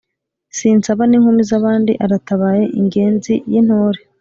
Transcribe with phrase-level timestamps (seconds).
[0.57, 3.99] Sinsaba n,inkumi zabandi Aratabaye Ingenzi y'Intore